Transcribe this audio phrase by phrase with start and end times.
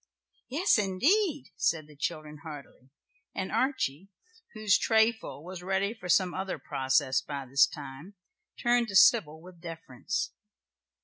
[0.47, 2.89] "Yes indeed," said the children heartily,
[3.35, 4.09] and Archie,
[4.55, 8.15] whose trayful was ready for some other process by this time,
[8.57, 10.31] turned to Sybil with deference.